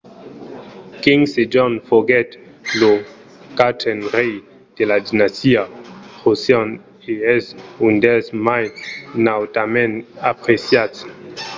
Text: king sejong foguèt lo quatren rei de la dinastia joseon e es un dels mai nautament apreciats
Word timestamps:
king 1.03 1.21
sejong 1.33 1.73
foguèt 1.87 2.29
lo 2.81 2.91
quatren 3.57 3.99
rei 4.15 4.31
de 4.75 4.83
la 4.89 4.97
dinastia 5.07 5.63
joseon 6.21 6.69
e 7.11 7.13
es 7.35 7.45
un 7.85 7.93
dels 8.03 8.27
mai 8.47 8.65
nautament 9.27 9.93
apreciats 10.31 10.97